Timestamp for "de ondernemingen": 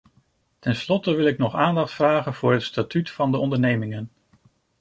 3.31-4.09